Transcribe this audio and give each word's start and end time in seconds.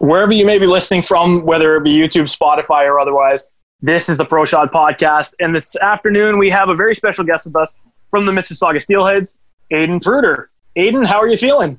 wherever 0.00 0.32
you 0.32 0.46
may 0.46 0.58
be 0.58 0.66
listening 0.66 1.02
from, 1.02 1.44
whether 1.44 1.76
it 1.76 1.84
be 1.84 1.92
YouTube, 1.92 2.24
Spotify, 2.24 2.86
or 2.86 2.98
otherwise. 2.98 3.50
This 3.82 4.08
is 4.08 4.16
the 4.16 4.24
Proshot 4.24 4.70
Podcast. 4.70 5.34
And 5.40 5.54
this 5.54 5.76
afternoon, 5.76 6.38
we 6.38 6.50
have 6.50 6.70
a 6.70 6.74
very 6.74 6.94
special 6.94 7.22
guest 7.22 7.46
with 7.46 7.54
us 7.54 7.74
from 8.10 8.24
the 8.24 8.32
Mississauga 8.32 8.76
Steelheads, 8.76 9.36
Aidan 9.70 10.00
Prueter. 10.00 10.50
Aidan, 10.76 11.04
how 11.04 11.20
are 11.20 11.28
you 11.28 11.36
feeling? 11.36 11.78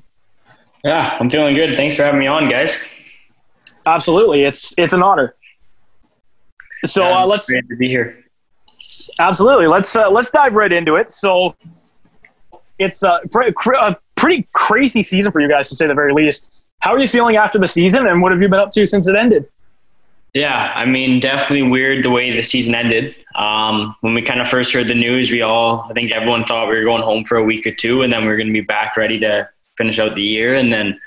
Yeah, 0.84 1.16
I'm 1.18 1.30
feeling 1.30 1.56
good. 1.56 1.76
Thanks 1.76 1.96
for 1.96 2.04
having 2.04 2.20
me 2.20 2.28
on, 2.28 2.48
guys. 2.48 2.80
Absolutely. 3.86 4.44
It's, 4.44 4.76
it's 4.78 4.92
an 4.92 5.02
honor. 5.02 5.34
So 6.84 7.08
yeah, 7.08 7.22
uh, 7.22 7.26
let's 7.26 7.50
great 7.50 7.68
to 7.68 7.76
be 7.76 7.88
here. 7.88 8.24
Absolutely. 9.18 9.66
Let's 9.66 9.94
uh, 9.94 10.10
let's 10.10 10.30
dive 10.30 10.54
right 10.54 10.72
into 10.72 10.96
it. 10.96 11.10
So 11.10 11.54
it's 12.78 13.02
a, 13.02 13.20
a 13.80 13.96
pretty 14.16 14.48
crazy 14.52 15.02
season 15.02 15.30
for 15.30 15.40
you 15.40 15.48
guys, 15.48 15.68
to 15.70 15.76
say 15.76 15.86
the 15.86 15.94
very 15.94 16.12
least. 16.12 16.71
How 16.82 16.92
are 16.92 16.98
you 16.98 17.06
feeling 17.06 17.36
after 17.36 17.60
the 17.60 17.68
season, 17.68 18.08
and 18.08 18.20
what 18.20 18.32
have 18.32 18.42
you 18.42 18.48
been 18.48 18.58
up 18.58 18.72
to 18.72 18.84
since 18.86 19.08
it 19.08 19.14
ended? 19.14 19.48
Yeah, 20.34 20.72
I 20.74 20.84
mean, 20.84 21.20
definitely 21.20 21.70
weird 21.70 22.04
the 22.04 22.10
way 22.10 22.36
the 22.36 22.42
season 22.42 22.74
ended. 22.74 23.14
Um, 23.36 23.94
when 24.00 24.14
we 24.14 24.22
kind 24.22 24.40
of 24.40 24.48
first 24.48 24.72
heard 24.72 24.88
the 24.88 24.94
news, 24.96 25.30
we 25.30 25.42
all, 25.42 25.86
I 25.88 25.92
think 25.92 26.10
everyone 26.10 26.42
thought 26.42 26.68
we 26.68 26.76
were 26.76 26.82
going 26.82 27.02
home 27.02 27.24
for 27.24 27.36
a 27.36 27.44
week 27.44 27.68
or 27.68 27.72
two, 27.72 28.02
and 28.02 28.12
then 28.12 28.22
we 28.22 28.28
are 28.28 28.36
going 28.36 28.48
to 28.48 28.52
be 28.52 28.62
back 28.62 28.96
ready 28.96 29.20
to 29.20 29.48
finish 29.78 30.00
out 30.00 30.16
the 30.16 30.22
year. 30.22 30.54
And 30.54 30.72
then 30.72 30.98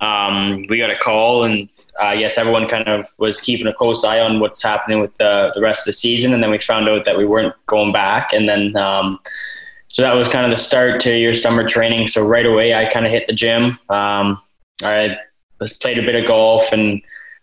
um, 0.00 0.66
we 0.68 0.78
got 0.78 0.90
a 0.90 0.96
call, 0.96 1.42
and 1.42 1.68
uh, 2.00 2.10
yes, 2.10 2.38
everyone 2.38 2.68
kind 2.68 2.86
of 2.86 3.06
was 3.18 3.40
keeping 3.40 3.66
a 3.66 3.72
close 3.72 4.04
eye 4.04 4.20
on 4.20 4.38
what's 4.38 4.62
happening 4.62 5.00
with 5.00 5.16
the, 5.18 5.50
the 5.56 5.60
rest 5.60 5.80
of 5.80 5.86
the 5.86 5.94
season. 5.94 6.32
And 6.32 6.40
then 6.42 6.50
we 6.52 6.58
found 6.60 6.88
out 6.88 7.04
that 7.06 7.18
we 7.18 7.24
weren't 7.24 7.54
going 7.66 7.92
back. 7.92 8.32
And 8.32 8.48
then, 8.48 8.76
um, 8.76 9.18
so 9.88 10.02
that 10.02 10.14
was 10.14 10.28
kind 10.28 10.44
of 10.44 10.52
the 10.52 10.56
start 10.56 11.00
to 11.02 11.18
your 11.18 11.34
summer 11.34 11.66
training. 11.66 12.06
So 12.06 12.24
right 12.24 12.46
away, 12.46 12.74
I 12.74 12.92
kind 12.92 13.04
of 13.04 13.10
hit 13.10 13.26
the 13.26 13.32
gym. 13.32 13.78
Um, 13.88 14.40
I 14.82 15.16
was 15.60 15.74
played 15.74 15.98
a 15.98 16.02
bit 16.02 16.16
of 16.16 16.26
golf 16.26 16.72
and 16.72 17.00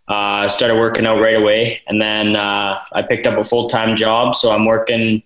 uh, 0.08 0.48
started 0.50 0.76
working 0.76 1.06
out 1.06 1.22
right 1.22 1.36
away. 1.36 1.82
And 1.88 2.02
then 2.02 2.36
uh, 2.36 2.80
I 2.92 3.02
picked 3.02 3.28
up 3.28 3.38
a 3.38 3.44
full 3.44 3.70
time 3.70 3.96
job, 3.96 4.36
so 4.36 4.52
I'm 4.52 4.66
working 4.66 5.24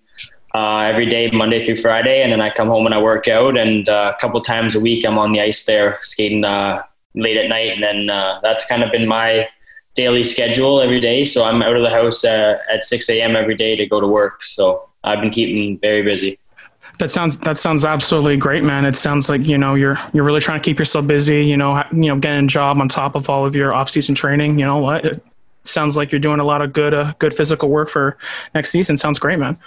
uh, 0.54 0.78
every 0.80 1.06
day, 1.06 1.28
Monday 1.32 1.64
through 1.64 1.76
Friday, 1.76 2.22
and 2.22 2.32
then 2.32 2.40
I 2.40 2.50
come 2.50 2.68
home 2.68 2.86
and 2.86 2.94
I 2.94 3.02
work 3.02 3.28
out. 3.28 3.58
And 3.58 3.88
uh, 3.88 4.12
a 4.16 4.20
couple 4.20 4.40
times 4.40 4.74
a 4.74 4.80
week, 4.80 5.04
I'm 5.04 5.18
on 5.18 5.32
the 5.32 5.40
ice 5.40 5.64
there 5.64 5.98
skating 6.02 6.44
uh, 6.44 6.82
late 7.14 7.36
at 7.36 7.48
night, 7.48 7.72
and 7.72 7.82
then 7.82 8.10
uh, 8.10 8.40
that's 8.42 8.66
kind 8.66 8.82
of 8.82 8.92
been 8.92 9.08
my 9.08 9.48
daily 9.94 10.22
schedule 10.22 10.80
every 10.80 11.00
day. 11.00 11.24
So 11.24 11.44
I'm 11.44 11.62
out 11.62 11.76
of 11.76 11.82
the 11.82 11.90
house 11.90 12.24
at 12.24 12.84
6 12.84 13.08
a.m. 13.10 13.34
every 13.34 13.56
day 13.56 13.76
to 13.76 13.86
go 13.86 14.00
to 14.00 14.06
work. 14.06 14.44
So 14.44 14.88
I've 15.02 15.20
been 15.20 15.30
keeping 15.30 15.78
very 15.78 16.02
busy. 16.02 16.38
That 16.98 17.10
sounds 17.10 17.36
that 17.38 17.58
sounds 17.58 17.84
absolutely 17.84 18.36
great, 18.38 18.62
man. 18.62 18.84
It 18.86 18.96
sounds 18.96 19.28
like 19.28 19.46
you 19.46 19.58
know 19.58 19.74
you're 19.74 19.98
you're 20.14 20.24
really 20.24 20.40
trying 20.40 20.60
to 20.60 20.64
keep 20.64 20.78
yourself 20.78 21.06
busy. 21.06 21.44
You 21.44 21.56
know, 21.56 21.82
you 21.92 22.08
know, 22.08 22.18
getting 22.18 22.44
a 22.44 22.48
job 22.48 22.80
on 22.80 22.88
top 22.88 23.14
of 23.14 23.28
all 23.28 23.44
of 23.44 23.54
your 23.54 23.74
off 23.74 23.90
season 23.90 24.14
training. 24.14 24.58
You 24.58 24.64
know 24.64 24.78
what? 24.78 25.04
It 25.04 25.22
sounds 25.64 25.96
like 25.96 26.10
you're 26.10 26.20
doing 26.20 26.40
a 26.40 26.44
lot 26.44 26.62
of 26.62 26.72
good 26.72 26.94
uh, 26.94 27.12
good 27.18 27.34
physical 27.34 27.68
work 27.68 27.90
for 27.90 28.16
next 28.54 28.70
season. 28.70 28.96
Sounds 28.96 29.18
great, 29.18 29.38
man. 29.38 29.58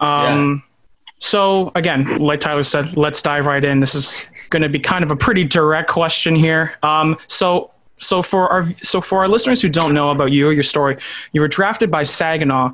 Um, 0.00 0.64
yeah. 0.64 0.70
So 1.18 1.72
again, 1.74 2.18
like 2.18 2.40
Tyler 2.40 2.64
said, 2.64 2.96
let's 2.96 3.22
dive 3.22 3.46
right 3.46 3.64
in. 3.64 3.80
This 3.80 3.94
is 3.94 4.26
going 4.50 4.62
to 4.62 4.68
be 4.68 4.78
kind 4.78 5.04
of 5.04 5.10
a 5.10 5.16
pretty 5.16 5.44
direct 5.44 5.90
question 5.90 6.34
here. 6.34 6.76
Um, 6.82 7.16
so 7.26 7.70
so 7.98 8.22
for 8.22 8.48
our 8.50 8.70
so 8.74 9.00
for 9.00 9.20
our 9.20 9.28
listeners 9.28 9.62
who 9.62 9.68
don't 9.68 9.94
know 9.94 10.10
about 10.10 10.32
you 10.32 10.48
or 10.48 10.52
your 10.52 10.62
story, 10.62 10.96
you 11.32 11.40
were 11.40 11.48
drafted 11.48 11.90
by 11.90 12.02
Saginaw. 12.02 12.72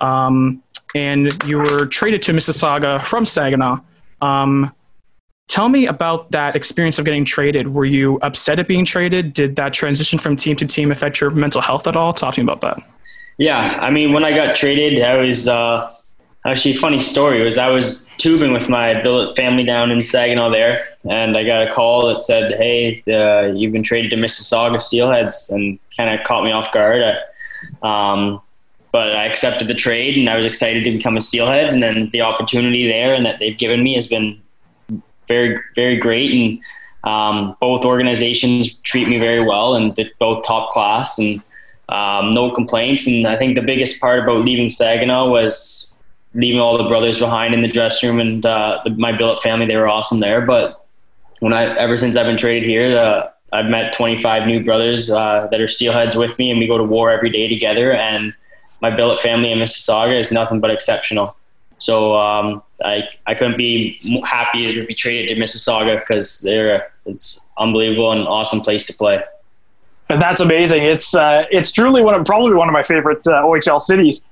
Um, 0.00 0.62
and 0.94 1.32
you 1.44 1.58
were 1.58 1.86
traded 1.86 2.22
to 2.22 2.32
Mississauga 2.32 3.04
from 3.04 3.24
Saginaw. 3.24 3.78
Um, 4.20 4.72
tell 5.48 5.68
me 5.68 5.86
about 5.86 6.30
that 6.30 6.56
experience 6.56 6.98
of 6.98 7.04
getting 7.04 7.24
traded. 7.24 7.68
Were 7.68 7.84
you 7.84 8.18
upset 8.22 8.58
at 8.58 8.68
being 8.68 8.84
traded? 8.84 9.32
Did 9.32 9.56
that 9.56 9.72
transition 9.72 10.18
from 10.18 10.36
team 10.36 10.56
to 10.56 10.66
team 10.66 10.90
affect 10.90 11.20
your 11.20 11.30
mental 11.30 11.60
health 11.60 11.86
at 11.86 11.96
all? 11.96 12.12
Talk 12.12 12.34
to 12.34 12.40
me 12.40 12.44
about 12.44 12.60
that. 12.60 12.82
Yeah, 13.38 13.78
I 13.80 13.90
mean, 13.90 14.12
when 14.12 14.24
I 14.24 14.34
got 14.34 14.54
traded, 14.54 15.02
I 15.02 15.16
was 15.16 15.48
uh, 15.48 15.92
actually 16.46 16.76
a 16.76 16.78
funny 16.78 16.98
story. 16.98 17.42
Was 17.42 17.58
I 17.58 17.68
was 17.68 18.10
tubing 18.18 18.52
with 18.52 18.68
my 18.68 19.02
billet 19.02 19.36
family 19.36 19.64
down 19.64 19.90
in 19.90 20.00
Saginaw 20.00 20.50
there, 20.50 20.84
and 21.08 21.36
I 21.36 21.44
got 21.44 21.66
a 21.66 21.72
call 21.72 22.06
that 22.08 22.20
said, 22.20 22.52
"Hey, 22.52 23.02
uh, 23.08 23.52
you've 23.54 23.72
been 23.72 23.82
traded 23.82 24.10
to 24.10 24.16
Mississauga 24.16 24.76
Steelheads," 24.76 25.50
and 25.50 25.78
kind 25.96 26.18
of 26.18 26.24
caught 26.26 26.44
me 26.44 26.52
off 26.52 26.72
guard. 26.72 27.02
I, 27.02 28.12
um, 28.12 28.40
but 28.92 29.16
I 29.16 29.24
accepted 29.24 29.68
the 29.68 29.74
trade 29.74 30.18
and 30.18 30.28
I 30.28 30.36
was 30.36 30.44
excited 30.44 30.84
to 30.84 30.90
become 30.90 31.16
a 31.16 31.20
steelhead. 31.20 31.72
And 31.72 31.82
then 31.82 32.10
the 32.12 32.20
opportunity 32.20 32.86
there 32.86 33.14
and 33.14 33.24
that 33.24 33.38
they've 33.38 33.56
given 33.56 33.82
me 33.82 33.94
has 33.94 34.06
been 34.06 34.40
very, 35.26 35.58
very 35.74 35.96
great. 35.96 36.30
And 36.30 36.60
um, 37.10 37.56
both 37.58 37.84
organizations 37.86 38.74
treat 38.82 39.08
me 39.08 39.18
very 39.18 39.44
well 39.44 39.74
and 39.74 39.96
they're 39.96 40.10
both 40.18 40.44
top 40.44 40.72
class 40.72 41.18
and 41.18 41.42
um, 41.88 42.34
no 42.34 42.50
complaints. 42.54 43.06
And 43.06 43.26
I 43.26 43.36
think 43.36 43.54
the 43.54 43.62
biggest 43.62 43.98
part 44.00 44.22
about 44.22 44.42
leaving 44.42 44.68
Saginaw 44.68 45.30
was 45.30 45.92
leaving 46.34 46.60
all 46.60 46.76
the 46.76 46.88
brothers 46.88 47.18
behind 47.18 47.54
in 47.54 47.62
the 47.62 47.68
dressing 47.68 48.10
room 48.10 48.20
and 48.20 48.44
uh, 48.44 48.80
the, 48.84 48.90
my 48.90 49.16
billet 49.16 49.42
family. 49.42 49.66
They 49.66 49.76
were 49.76 49.88
awesome 49.88 50.20
there. 50.20 50.42
But 50.42 50.84
when 51.40 51.54
I, 51.54 51.76
ever 51.78 51.96
since 51.96 52.16
I've 52.16 52.26
been 52.26 52.36
traded 52.36 52.68
here, 52.68 52.90
the, 52.90 53.32
I've 53.54 53.66
met 53.66 53.94
25 53.94 54.46
new 54.46 54.62
brothers 54.62 55.10
uh, 55.10 55.48
that 55.50 55.60
are 55.60 55.68
steelheads 55.68 56.14
with 56.14 56.38
me 56.38 56.50
and 56.50 56.58
we 56.58 56.66
go 56.66 56.76
to 56.76 56.84
war 56.84 57.10
every 57.10 57.30
day 57.30 57.48
together. 57.48 57.92
And 57.92 58.34
my 58.82 58.94
billet 58.94 59.20
family 59.20 59.52
in 59.52 59.58
Mississauga 59.58 60.18
is 60.18 60.32
nothing 60.32 60.60
but 60.60 60.70
exceptional. 60.70 61.36
So 61.78 62.14
um, 62.16 62.62
I 62.84 63.04
I 63.26 63.34
couldn't 63.34 63.56
be 63.56 63.98
happier 64.24 64.74
to 64.74 64.86
be 64.86 64.94
traded 64.94 65.34
to 65.34 65.42
Mississauga 65.42 66.00
because 66.00 66.40
they're 66.40 66.92
it's 67.06 67.48
unbelievable 67.58 68.12
and 68.12 68.26
awesome 68.26 68.60
place 68.60 68.84
to 68.86 68.92
play. 68.94 69.22
And 70.08 70.20
that's 70.20 70.40
amazing. 70.40 70.84
It's 70.84 71.14
uh, 71.14 71.46
it's 71.50 71.72
truly 71.72 72.02
one 72.02 72.14
of 72.14 72.26
probably 72.26 72.54
one 72.54 72.68
of 72.68 72.72
my 72.72 72.82
favorite 72.82 73.26
uh, 73.26 73.42
OHL 73.42 73.80
cities, 73.80 74.26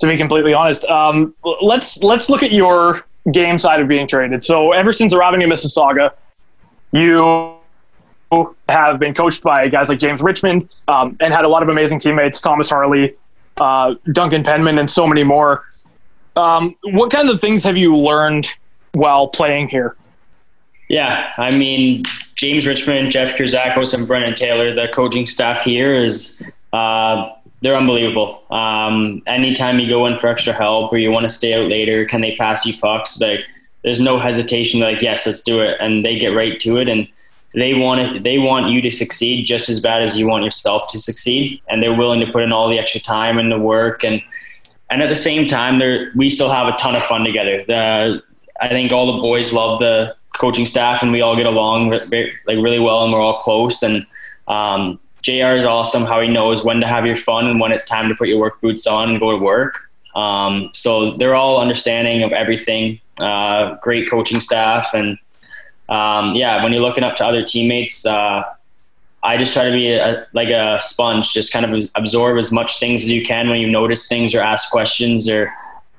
to 0.00 0.06
be 0.06 0.16
completely 0.16 0.52
honest. 0.52 0.84
Um, 0.84 1.34
let's 1.62 2.02
let's 2.02 2.28
look 2.28 2.42
at 2.42 2.52
your 2.52 3.04
game 3.30 3.56
side 3.56 3.80
of 3.80 3.88
being 3.88 4.06
traded. 4.06 4.44
So 4.44 4.72
ever 4.72 4.92
since 4.92 5.14
arriving 5.14 5.42
in 5.42 5.48
Mississauga, 5.48 6.12
you 6.92 7.56
have 8.68 8.98
been 8.98 9.14
coached 9.14 9.42
by 9.42 9.68
guys 9.68 9.88
like 9.88 9.98
James 9.98 10.22
Richmond 10.22 10.68
um, 10.88 11.16
and 11.20 11.32
had 11.32 11.44
a 11.44 11.48
lot 11.48 11.62
of 11.62 11.68
amazing 11.68 11.98
teammates, 11.98 12.40
Thomas 12.40 12.70
Harley, 12.70 13.14
uh, 13.56 13.94
Duncan 14.12 14.42
Penman, 14.42 14.78
and 14.78 14.90
so 14.90 15.06
many 15.06 15.24
more. 15.24 15.64
Um, 16.36 16.74
what 16.82 17.10
kinds 17.10 17.28
of 17.28 17.40
things 17.40 17.62
have 17.64 17.76
you 17.76 17.96
learned 17.96 18.48
while 18.92 19.28
playing 19.28 19.68
here? 19.68 19.96
Yeah, 20.88 21.32
I 21.38 21.50
mean, 21.50 22.04
James 22.34 22.66
Richmond, 22.66 23.10
Jeff 23.10 23.36
Kyrzakos, 23.36 23.94
and 23.94 24.06
Brennan 24.06 24.34
Taylor, 24.34 24.74
the 24.74 24.88
coaching 24.88 25.26
staff 25.26 25.62
here 25.62 25.94
is 25.94 26.42
uh, 26.72 27.30
they're 27.62 27.76
unbelievable. 27.76 28.42
Um, 28.50 29.22
anytime 29.26 29.78
you 29.78 29.88
go 29.88 30.06
in 30.06 30.18
for 30.18 30.26
extra 30.26 30.52
help 30.52 30.92
or 30.92 30.98
you 30.98 31.10
want 31.10 31.24
to 31.24 31.30
stay 31.30 31.54
out 31.54 31.66
later, 31.66 32.04
can 32.04 32.20
they 32.20 32.36
pass 32.36 32.66
you 32.66 32.76
pucks? 32.76 33.20
Like, 33.20 33.40
there's 33.84 34.00
no 34.00 34.18
hesitation. 34.18 34.80
Like, 34.80 35.00
yes, 35.00 35.26
let's 35.26 35.40
do 35.40 35.60
it, 35.60 35.76
and 35.80 36.04
they 36.04 36.18
get 36.18 36.28
right 36.28 36.58
to 36.60 36.78
it. 36.78 36.88
And 36.88 37.08
they 37.54 37.74
want 37.74 38.00
it, 38.00 38.22
they 38.22 38.38
want 38.38 38.70
you 38.70 38.80
to 38.80 38.90
succeed 38.90 39.44
just 39.44 39.68
as 39.68 39.80
bad 39.80 40.02
as 40.02 40.18
you 40.18 40.26
want 40.26 40.44
yourself 40.44 40.88
to 40.88 40.98
succeed, 40.98 41.60
and 41.68 41.82
they're 41.82 41.94
willing 41.94 42.20
to 42.20 42.30
put 42.32 42.42
in 42.42 42.52
all 42.52 42.68
the 42.68 42.78
extra 42.78 43.00
time 43.00 43.38
and 43.38 43.52
the 43.52 43.58
work, 43.58 44.04
and 44.04 44.22
and 44.90 45.02
at 45.02 45.08
the 45.08 45.16
same 45.16 45.46
time, 45.46 45.78
they 45.78 46.06
we 46.14 46.30
still 46.30 46.50
have 46.50 46.66
a 46.66 46.76
ton 46.76 46.94
of 46.94 47.02
fun 47.04 47.24
together. 47.24 47.64
The, 47.64 48.22
I 48.60 48.68
think 48.68 48.92
all 48.92 49.14
the 49.14 49.20
boys 49.20 49.52
love 49.52 49.80
the 49.80 50.14
coaching 50.38 50.66
staff, 50.66 51.02
and 51.02 51.12
we 51.12 51.20
all 51.20 51.36
get 51.36 51.46
along 51.46 51.90
like 51.90 52.10
really 52.46 52.78
well, 52.78 53.04
and 53.04 53.12
we're 53.12 53.20
all 53.20 53.38
close. 53.38 53.82
And 53.82 54.06
um, 54.48 54.98
Jr. 55.22 55.56
is 55.56 55.66
awesome. 55.66 56.04
How 56.04 56.20
he 56.20 56.28
knows 56.28 56.64
when 56.64 56.80
to 56.80 56.86
have 56.86 57.06
your 57.06 57.16
fun 57.16 57.46
and 57.46 57.60
when 57.60 57.72
it's 57.72 57.84
time 57.84 58.08
to 58.08 58.14
put 58.14 58.28
your 58.28 58.38
work 58.38 58.60
boots 58.60 58.86
on 58.86 59.10
and 59.10 59.20
go 59.20 59.30
to 59.30 59.42
work. 59.42 59.78
Um, 60.14 60.70
so 60.72 61.16
they're 61.16 61.34
all 61.34 61.60
understanding 61.60 62.22
of 62.22 62.32
everything. 62.32 63.00
Uh, 63.18 63.76
great 63.76 64.10
coaching 64.10 64.40
staff 64.40 64.90
and 64.94 65.18
um, 65.92 66.34
yeah, 66.34 66.62
when 66.62 66.72
you're 66.72 66.80
looking 66.80 67.04
up 67.04 67.16
to 67.16 67.24
other 67.24 67.44
teammates, 67.44 68.06
uh, 68.06 68.42
I 69.22 69.36
just 69.36 69.52
try 69.52 69.64
to 69.64 69.72
be 69.72 69.92
a, 69.92 70.26
like 70.32 70.48
a 70.48 70.78
sponge, 70.80 71.32
just 71.32 71.52
kind 71.52 71.66
of 71.66 71.88
absorb 71.94 72.38
as 72.38 72.50
much 72.50 72.80
things 72.80 73.04
as 73.04 73.10
you 73.10 73.24
can 73.24 73.50
when 73.50 73.60
you 73.60 73.70
notice 73.70 74.08
things 74.08 74.34
or 74.34 74.40
ask 74.40 74.70
questions 74.72 75.28
or 75.28 75.52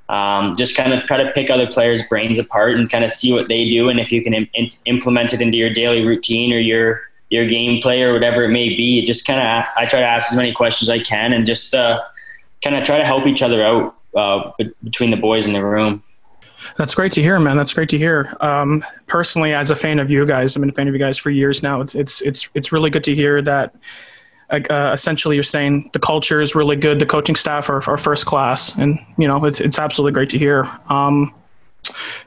um, 0.10 0.56
just 0.56 0.76
kind 0.76 0.94
of 0.94 1.04
try 1.06 1.24
to 1.24 1.32
pick 1.32 1.52
other 1.52 1.68
players' 1.68 2.02
brains 2.08 2.40
apart 2.40 2.76
and 2.76 2.90
kind 2.90 3.06
of 3.06 3.12
see 3.12 3.32
what 3.32 3.48
they 3.48 3.70
do 3.70 3.88
and 3.88 4.00
if 4.00 4.12
you 4.12 4.24
can 4.24 4.34
Im- 4.34 4.70
implement 4.86 5.32
it 5.32 5.42
into 5.42 5.58
your 5.58 5.72
daily 5.72 6.04
routine 6.04 6.52
or 6.52 6.60
your 6.60 7.02
your 7.30 7.46
gameplay 7.46 8.02
or 8.02 8.14
whatever 8.14 8.44
it 8.44 8.50
may 8.50 8.70
be. 8.70 9.02
Just 9.04 9.26
kind 9.26 9.40
of 9.40 9.66
I 9.78 9.86
try 9.86 10.00
to 10.00 10.06
ask 10.06 10.32
as 10.32 10.36
many 10.36 10.54
questions 10.54 10.90
as 10.90 10.94
I 10.94 11.04
can 11.04 11.34
and 11.34 11.46
just 11.46 11.74
uh, 11.74 12.02
kind 12.64 12.76
of 12.76 12.84
try 12.84 12.98
to 12.98 13.06
help 13.06 13.28
each 13.28 13.42
other 13.42 13.64
out 13.64 13.96
uh, 14.16 14.52
between 14.84 15.12
the 15.12 15.18
boys 15.18 15.46
in 15.46 15.54
the 15.54 15.64
room. 15.64 16.04
That's 16.78 16.96
great 16.96 17.12
to 17.14 17.22
hear, 17.22 17.40
man. 17.40 17.58
That's 17.58 17.74
great 17.74 17.90
to 17.90 17.98
hear. 17.98 18.36
Um, 18.42 18.84
personally, 19.08 19.54
as 19.54 19.72
a 19.72 19.76
fan 19.76 20.00
of 20.00 20.10
you 20.10 20.26
guys, 20.26 20.56
I've 20.56 20.62
been 20.62 20.70
a 20.70 20.74
fan 20.74 20.88
of 20.88 20.94
you 20.94 21.00
guys 21.00 21.18
for 21.18 21.30
years 21.30 21.64
now. 21.64 21.82
It's 21.82 21.96
it's 21.96 22.22
it's, 22.22 22.50
it's 22.54 22.72
really 22.72 22.90
good 22.90 23.04
to 23.06 23.16
hear 23.16 23.42
that. 23.42 23.76
Uh, 24.50 24.92
essentially, 24.94 25.36
you're 25.36 25.44
saying 25.44 25.90
the 25.94 26.00
culture 26.00 26.40
is 26.40 26.54
really 26.54 26.76
good. 26.76 27.00
The 27.00 27.06
coaching 27.06 27.36
staff 27.36 27.70
are, 27.70 27.88
are 27.90 27.98
first 27.98 28.26
class, 28.26 28.78
and 28.78 29.00
you 29.18 29.28
know 29.28 29.46
it's 29.46 29.60
it's 29.60 29.80
absolutely 29.80 30.14
great 30.14 30.30
to 30.30 30.38
hear. 30.38 30.70
Um, 30.90 31.34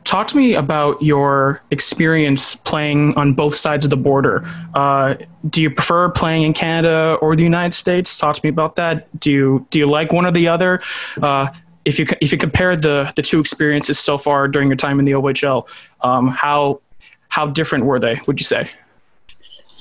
talk 0.04 0.26
to 0.28 0.36
me 0.36 0.54
about 0.54 1.00
your 1.00 1.60
experience 1.70 2.54
playing 2.54 3.14
on 3.14 3.34
both 3.34 3.54
sides 3.54 3.84
of 3.84 3.90
the 3.90 3.96
border. 3.96 4.44
Uh, 4.74 5.14
do 5.48 5.62
you 5.62 5.70
prefer 5.70 6.08
playing 6.10 6.42
in 6.42 6.52
Canada 6.52 7.16
or 7.20 7.36
the 7.36 7.42
United 7.42 7.74
States? 7.74 8.18
Talk 8.18 8.36
to 8.36 8.40
me 8.44 8.48
about 8.48 8.76
that. 8.76 9.08
Do 9.20 9.30
you 9.30 9.66
do 9.70 9.78
you 9.78 9.86
like 9.86 10.12
one 10.12 10.26
or 10.26 10.32
the 10.32 10.48
other? 10.48 10.82
Uh, 11.20 11.48
if 11.86 11.98
you 11.98 12.06
if 12.20 12.32
you 12.32 12.36
compare 12.36 12.76
the 12.76 13.10
the 13.16 13.22
two 13.22 13.40
experiences 13.40 13.98
so 13.98 14.18
far 14.18 14.48
during 14.48 14.68
your 14.68 14.76
time 14.76 14.98
in 14.98 15.06
the 15.06 15.12
OHL, 15.12 15.66
um, 16.02 16.28
how 16.28 16.80
how 17.28 17.46
different 17.46 17.86
were 17.86 17.98
they? 17.98 18.20
Would 18.26 18.38
you 18.38 18.44
say? 18.44 18.68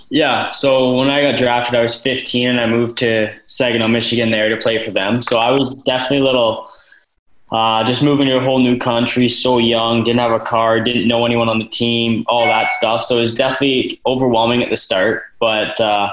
Yeah. 0.09 0.51
So 0.51 0.95
when 0.95 1.09
I 1.09 1.21
got 1.21 1.35
drafted, 1.35 1.73
I 1.73 1.81
was 1.81 1.99
15 1.99 2.47
and 2.47 2.61
I 2.61 2.67
moved 2.67 2.97
to 2.99 3.33
Saginaw, 3.47 3.87
Michigan 3.87 4.29
there 4.29 4.49
to 4.49 4.57
play 4.57 4.83
for 4.83 4.91
them. 4.91 5.19
So 5.19 5.39
I 5.39 5.49
was 5.49 5.75
definitely 5.83 6.19
a 6.19 6.23
little 6.23 6.69
uh, 7.51 7.83
just 7.83 8.03
moving 8.03 8.27
to 8.27 8.37
a 8.37 8.41
whole 8.41 8.59
new 8.59 8.77
country, 8.77 9.27
so 9.29 9.57
young, 9.57 10.03
didn't 10.03 10.19
have 10.19 10.31
a 10.31 10.39
car, 10.39 10.79
didn't 10.79 11.07
know 11.07 11.25
anyone 11.25 11.49
on 11.49 11.57
the 11.57 11.67
team, 11.67 12.23
all 12.27 12.45
that 12.45 12.69
stuff. 12.69 13.03
So 13.03 13.17
it 13.17 13.21
was 13.21 13.33
definitely 13.33 13.99
overwhelming 14.05 14.61
at 14.61 14.69
the 14.69 14.77
start, 14.77 15.23
but 15.39 15.79
uh, 15.79 16.11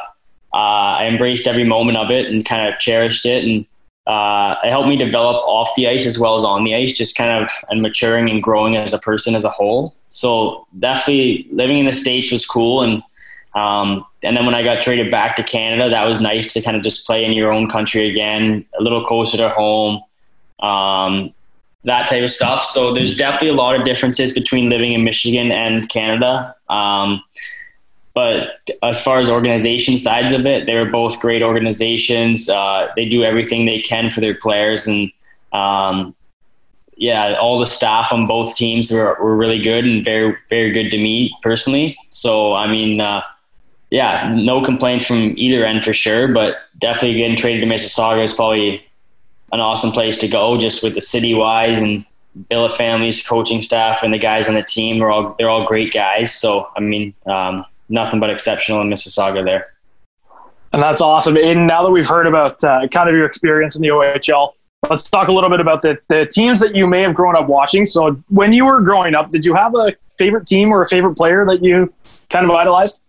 uh, 0.55 0.57
I 0.57 1.07
embraced 1.07 1.47
every 1.47 1.65
moment 1.65 1.99
of 1.99 2.11
it 2.11 2.27
and 2.27 2.45
kind 2.45 2.73
of 2.73 2.79
cherished 2.79 3.27
it. 3.27 3.45
And 3.45 3.67
uh, 4.07 4.57
it 4.65 4.71
helped 4.71 4.89
me 4.89 4.97
develop 4.97 5.37
off 5.47 5.71
the 5.77 5.87
ice 5.87 6.07
as 6.07 6.19
well 6.19 6.35
as 6.35 6.45
on 6.45 6.65
the 6.65 6.75
ice, 6.75 6.93
just 6.93 7.17
kind 7.17 7.43
of 7.43 7.51
and 7.69 7.83
maturing 7.83 8.29
and 8.31 8.43
growing 8.43 8.77
as 8.77 8.93
a 8.93 8.99
person 8.99 9.35
as 9.35 9.45
a 9.45 9.51
whole. 9.51 9.95
So 10.09 10.67
definitely 10.79 11.47
living 11.53 11.79
in 11.79 11.87
the 11.87 11.93
States 11.93 12.33
was 12.33 12.45
cool. 12.45 12.83
And 12.83 13.03
um, 13.55 14.05
and 14.23 14.37
then 14.37 14.47
when 14.47 14.55
I 14.55 14.63
got 14.63 14.83
traded 14.83 15.11
back 15.11 15.37
to 15.37 15.43
Canada, 15.43 15.89
that 15.91 16.05
was 16.05 16.21
nice 16.21 16.53
to 16.55 16.63
kind 16.63 16.77
of 16.77 16.83
just 16.83 17.07
play 17.07 17.25
in 17.25 17.33
your 17.33 17.53
own 17.53 17.69
country 17.71 18.09
again, 18.09 18.65
a 18.79 18.83
little 18.83 19.05
closer 19.05 19.37
to 19.37 19.51
home, 19.51 20.03
um, 20.61 21.33
that 21.85 22.09
type 22.09 22.23
of 22.23 22.31
stuff. 22.31 22.65
So 22.65 22.95
there's 22.95 23.15
definitely 23.15 23.51
a 23.51 23.55
lot 23.55 23.77
of 23.77 23.85
differences 23.85 24.33
between 24.33 24.69
living 24.69 24.93
in 24.93 25.05
Michigan 25.05 25.53
and 25.53 25.89
Canada. 25.89 26.55
Um, 26.69 27.23
but 28.15 28.71
as 28.83 29.01
far 29.01 29.19
as 29.19 29.31
organization 29.31 29.97
sides 29.97 30.33
of 30.33 30.45
it, 30.45 30.67
they're 30.67 30.91
both 30.91 31.19
great 31.21 31.43
organizations. 31.43 32.49
Uh, 32.49 32.89
they 32.95 33.07
do 33.09 33.25
everything 33.25 33.65
they 33.65 33.81
can 33.81 34.11
for 34.11 34.21
their 34.21 34.35
players, 34.35 34.87
and 34.87 35.11
um, 35.53 36.15
yeah, 36.97 37.35
all 37.41 37.59
the 37.59 37.67
staff 37.67 38.13
on 38.13 38.27
both 38.27 38.55
teams 38.55 38.91
were, 38.91 39.17
were 39.21 39.35
really 39.35 39.59
good 39.59 39.85
and 39.85 40.05
very 40.05 40.37
very 40.51 40.71
good 40.71 40.91
to 40.91 40.99
me 40.99 41.35
personally. 41.43 41.97
So 42.11 42.55
I 42.55 42.71
mean, 42.71 43.01
uh, 43.01 43.23
yeah, 43.91 44.35
no 44.37 44.63
complaints 44.63 45.07
from 45.07 45.35
either 45.37 45.65
end 45.65 45.85
for 45.85 45.95
sure, 45.95 46.29
but 46.29 46.57
definitely 46.79 47.15
getting 47.15 47.37
traded 47.37 47.63
to 47.63 47.75
Mississauga 47.75 48.23
is 48.23 48.35
probably 48.35 48.85
an 49.53 49.61
awesome 49.61 49.91
place 49.91 50.19
to 50.19 50.29
go 50.29 50.57
just 50.57 50.83
with 50.83 50.95
the 50.95 51.01
city 51.01 51.35
wise 51.35 51.81
and 51.81 52.05
billet 52.49 52.77
families, 52.77 53.27
coaching 53.27 53.63
staff, 53.63 54.03
and 54.03 54.13
the 54.13 54.19
guys 54.19 54.49
on 54.49 54.55
the 54.55 54.63
team 54.63 55.03
are 55.03 55.11
all 55.11 55.35
they're 55.39 55.51
all 55.51 55.67
great 55.67 55.93
guys. 55.93 56.35
So 56.35 56.69
I 56.77 56.81
mean, 56.81 57.15
um, 57.27 57.65
nothing 57.93 58.19
but 58.19 58.31
exceptional 58.31 58.81
in 58.81 58.89
Mississauga 58.89 59.45
there. 59.45 59.73
And 60.73 60.83
that's 60.83 61.01
awesome. 61.01 61.37
And 61.37 61.67
now 61.67 61.83
that 61.83 61.91
we've 61.91 62.09
heard 62.09 62.27
about 62.27 62.63
uh, 62.65 62.89
kind 62.89 63.09
of 63.09 63.15
your 63.15 63.27
experience 63.27 63.77
in 63.77 63.83
the 63.83 63.89
OHL, 63.89 64.55
let's 64.89 65.09
talk 65.09 65.29
a 65.29 65.33
little 65.33 65.51
bit 65.51 65.61
about 65.61 65.83
the, 65.83 65.99
the 66.09 66.27
teams 66.27 66.61
that 66.61 66.75
you 66.75 66.87
may 66.87 67.03
have 67.03 67.15
grown 67.15 67.37
up 67.37 67.47
watching. 67.47 67.85
So 67.85 68.13
when 68.31 68.53
you 68.53 68.65
were 68.65 68.81
growing 68.81 69.15
up, 69.15 69.31
did 69.31 69.45
you 69.45 69.55
have 69.55 69.75
a 69.75 69.95
favorite 70.11 70.47
team 70.47 70.73
or 70.73 70.83
a 70.83 70.89
favorite 70.89 71.15
player 71.15 71.45
that 71.47 71.63
you 71.63 71.93
kind 72.31 72.47
of 72.47 72.51
idolized? 72.53 73.03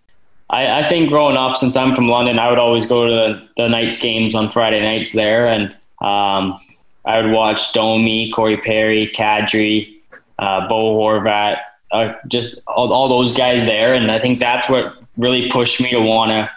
I, 0.49 0.79
I, 0.79 0.83
think 0.83 1.09
growing 1.09 1.37
up, 1.37 1.55
since 1.55 1.75
I'm 1.77 1.95
from 1.95 2.09
London, 2.09 2.37
I 2.37 2.49
would 2.49 2.59
always 2.59 2.85
go 2.85 3.07
to 3.07 3.13
the, 3.13 3.47
the 3.57 3.69
Knights 3.69 3.97
games 3.97 4.35
on 4.35 4.51
Friday 4.51 4.81
nights 4.81 5.13
there, 5.13 5.47
and 5.47 5.69
um, 6.01 6.59
I 7.05 7.21
would 7.21 7.31
watch 7.31 7.73
Domi, 7.73 8.29
Corey 8.31 8.57
Perry, 8.57 9.07
Kadri, 9.07 10.01
uh, 10.37 10.67
Bo 10.67 10.95
Horvat, 10.99 11.57
uh, 11.93 12.13
just 12.27 12.61
all, 12.67 12.91
all, 12.91 13.07
those 13.07 13.33
guys 13.33 13.65
there, 13.65 13.93
and 13.93 14.11
I 14.11 14.19
think 14.19 14.39
that's 14.39 14.69
what 14.69 14.95
really 15.17 15.49
pushed 15.49 15.79
me 15.79 15.91
to 15.91 16.01
want 16.01 16.31
to 16.31 16.49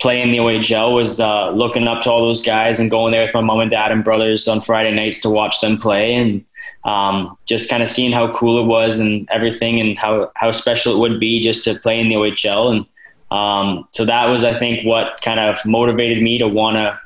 play 0.00 0.20
in 0.20 0.32
the 0.32 0.38
OHL 0.38 0.94
was 0.94 1.20
uh, 1.20 1.50
looking 1.50 1.88
up 1.88 2.02
to 2.02 2.10
all 2.10 2.26
those 2.26 2.42
guys 2.42 2.80
and 2.80 2.90
going 2.90 3.12
there 3.12 3.22
with 3.22 3.34
my 3.34 3.40
mom 3.40 3.60
and 3.60 3.70
dad 3.70 3.92
and 3.92 4.04
brothers 4.04 4.48
on 4.48 4.60
Friday 4.60 4.94
nights 4.94 5.20
to 5.20 5.30
watch 5.30 5.60
them 5.60 5.78
play 5.78 6.14
and 6.14 6.44
um, 6.84 7.38
just 7.46 7.70
kind 7.70 7.82
of 7.84 7.88
seeing 7.88 8.10
how 8.10 8.32
cool 8.32 8.60
it 8.60 8.66
was 8.66 8.98
and 8.98 9.28
everything 9.30 9.80
and 9.80 9.96
how, 9.96 10.32
how 10.34 10.50
special 10.50 10.96
it 10.96 10.98
would 10.98 11.20
be 11.20 11.40
just 11.40 11.62
to 11.64 11.76
play 11.76 12.00
in 12.00 12.08
the 12.08 12.16
OHL 12.16 12.72
and 12.72 12.86
um, 13.32 13.88
so 13.92 14.04
that 14.04 14.26
was, 14.26 14.44
I 14.44 14.58
think, 14.58 14.84
what 14.84 15.22
kind 15.22 15.40
of 15.40 15.56
motivated 15.64 16.22
me 16.22 16.36
to 16.36 16.46
want 16.46 16.76
to 16.76 17.00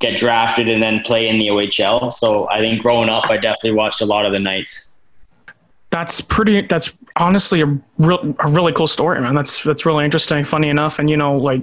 get 0.00 0.16
drafted 0.16 0.68
and 0.68 0.82
then 0.82 1.00
play 1.04 1.28
in 1.28 1.38
the 1.38 1.46
OHL. 1.46 2.12
So 2.12 2.48
I 2.50 2.58
think 2.58 2.82
growing 2.82 3.08
up, 3.08 3.30
I 3.30 3.36
definitely 3.36 3.72
watched 3.72 4.00
a 4.00 4.06
lot 4.06 4.26
of 4.26 4.32
the 4.32 4.40
Knights. 4.40 4.88
That's 5.96 6.20
pretty. 6.20 6.60
That's 6.60 6.92
honestly 7.16 7.62
a 7.62 7.78
real, 7.96 8.36
a 8.40 8.48
really 8.48 8.74
cool 8.74 8.86
story, 8.86 9.18
man. 9.18 9.34
That's 9.34 9.62
that's 9.62 9.86
really 9.86 10.04
interesting. 10.04 10.44
Funny 10.44 10.68
enough, 10.68 10.98
and 10.98 11.08
you 11.08 11.16
know, 11.16 11.38
like 11.38 11.62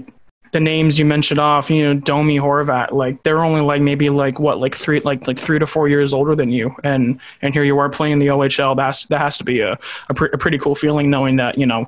the 0.53 0.59
names 0.59 0.97
you 0.97 1.05
mentioned 1.05 1.39
off, 1.39 1.69
you 1.69 1.83
know, 1.83 1.99
Domi 1.99 2.39
Horvat, 2.39 2.93
like 2.93 3.21
they're 3.21 3.43
only 3.43 3.61
like 3.61 3.83
maybe 3.83 4.09
like 4.09 4.39
what, 4.39 4.59
like 4.59 4.73
three, 4.73 4.99
like 5.01 5.27
like 5.27 5.37
three 5.37 5.59
to 5.59 5.67
four 5.67 5.87
years 5.87 6.13
older 6.13 6.35
than 6.35 6.49
you, 6.49 6.75
and 6.83 7.19
and 7.43 7.53
here 7.53 7.63
you 7.63 7.77
are 7.77 7.91
playing 7.91 8.17
the 8.17 8.27
OHL. 8.27 8.75
That's 8.75 9.05
that 9.07 9.19
has 9.19 9.37
to 9.37 9.43
be 9.43 9.59
a 9.59 9.77
a, 10.09 10.13
pre- 10.15 10.31
a, 10.33 10.37
pretty 10.39 10.57
cool 10.57 10.73
feeling 10.73 11.11
knowing 11.11 11.35
that 11.35 11.59
you 11.59 11.67
know 11.67 11.87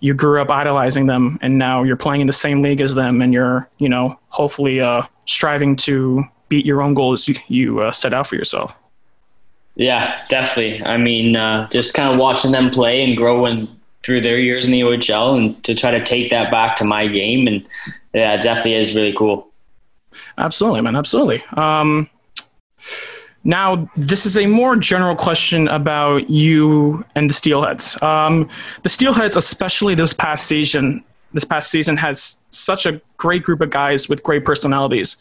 you 0.00 0.14
grew 0.14 0.42
up 0.42 0.50
idolizing 0.50 1.06
them, 1.06 1.38
and 1.42 1.60
now 1.60 1.84
you're 1.84 1.96
playing 1.96 2.22
in 2.22 2.26
the 2.26 2.32
same 2.32 2.60
league 2.60 2.80
as 2.80 2.96
them, 2.96 3.22
and 3.22 3.32
you're 3.32 3.70
you 3.78 3.88
know 3.88 4.18
hopefully 4.30 4.80
uh, 4.80 5.02
striving 5.26 5.76
to 5.76 6.24
beat 6.48 6.66
your 6.66 6.82
own 6.82 6.94
goals 6.94 7.28
you, 7.28 7.36
you 7.46 7.78
uh, 7.78 7.92
set 7.92 8.12
out 8.12 8.26
for 8.26 8.34
yourself. 8.34 8.76
Yeah, 9.76 10.20
definitely. 10.28 10.84
I 10.84 10.96
mean, 10.96 11.36
uh, 11.36 11.68
just 11.68 11.94
kind 11.94 12.12
of 12.12 12.18
watching 12.18 12.52
them 12.52 12.70
play 12.70 13.02
and 13.02 13.16
grow 13.16 13.44
and 13.46 13.68
through 14.04 14.20
their 14.20 14.38
years 14.38 14.66
in 14.66 14.72
the 14.72 14.80
OHL 14.82 15.36
and 15.36 15.64
to 15.64 15.74
try 15.74 15.90
to 15.90 16.04
take 16.04 16.30
that 16.30 16.50
back 16.50 16.76
to 16.76 16.84
my 16.84 17.06
game. 17.06 17.46
And 17.46 17.66
yeah, 18.12 18.36
definitely 18.36 18.74
is 18.74 18.94
really 18.94 19.14
cool. 19.14 19.48
Absolutely, 20.38 20.82
man. 20.82 20.94
Absolutely. 20.94 21.42
Um, 21.56 22.08
now, 23.42 23.90
this 23.96 24.26
is 24.26 24.38
a 24.38 24.46
more 24.46 24.76
general 24.76 25.16
question 25.16 25.68
about 25.68 26.30
you 26.30 27.04
and 27.14 27.28
the 27.28 27.34
Steelheads. 27.34 28.00
Um, 28.02 28.48
the 28.82 28.88
Steelheads, 28.88 29.36
especially 29.36 29.94
this 29.94 30.12
past 30.12 30.46
season, 30.46 31.04
this 31.32 31.44
past 31.44 31.70
season 31.70 31.96
has 31.96 32.40
such 32.50 32.86
a 32.86 33.00
great 33.16 33.42
group 33.42 33.60
of 33.60 33.70
guys 33.70 34.08
with 34.08 34.22
great 34.22 34.44
personalities. 34.44 35.16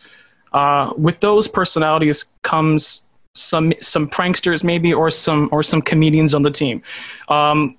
Uh, 0.53 0.93
with 0.97 1.19
those 1.19 1.47
personalities 1.47 2.25
comes 2.43 3.03
some 3.33 3.73
some 3.81 4.09
pranksters, 4.09 4.63
maybe, 4.63 4.93
or 4.93 5.09
some 5.09 5.49
or 5.51 5.63
some 5.63 5.81
comedians 5.81 6.33
on 6.33 6.43
the 6.43 6.51
team. 6.51 6.81
Um, 7.29 7.77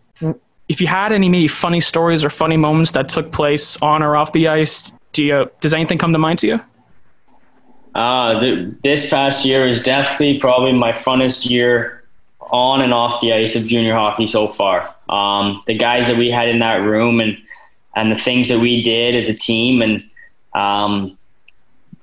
if 0.69 0.81
you 0.81 0.87
had 0.87 1.13
any 1.13 1.29
maybe 1.29 1.49
funny 1.49 1.81
stories 1.81 2.25
or 2.25 2.31
funny 2.31 2.57
moments 2.57 2.93
that 2.93 3.09
took 3.09 3.33
place 3.33 3.81
on 3.83 4.03
or 4.03 4.17
off 4.17 4.33
the 4.33 4.49
ice, 4.49 4.93
do 5.13 5.23
you, 5.23 5.51
does 5.61 5.75
anything 5.75 5.99
come 5.99 6.13
to 6.13 6.19
mind 6.19 6.39
to 6.41 6.47
you? 6.47 6.61
Uh, 7.95 8.71
this 8.83 9.09
past 9.09 9.45
year 9.45 9.69
is 9.69 9.83
definitely 9.83 10.39
probably 10.41 10.73
my 10.73 10.93
funnest 10.93 11.49
year 11.49 12.03
on 12.41 12.81
and 12.81 12.93
off 12.93 13.21
the 13.21 13.33
ice 13.33 13.55
of 13.57 13.67
junior 13.67 13.95
hockey 13.95 14.27
so 14.27 14.49
far. 14.49 14.95
Um, 15.09 15.63
the 15.67 15.77
guys 15.77 16.09
that 16.09 16.17
we 16.17 16.31
had 16.31 16.49
in 16.49 16.59
that 16.61 16.77
room 16.77 17.21
and 17.21 17.37
and 17.97 18.11
the 18.11 18.19
things 18.19 18.49
that 18.49 18.59
we 18.59 18.83
did 18.83 19.15
as 19.15 19.29
a 19.29 19.35
team 19.35 19.81
and 19.81 20.05
um, 20.55 21.17